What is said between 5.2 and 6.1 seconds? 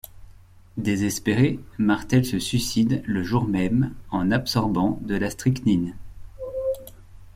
strychnine.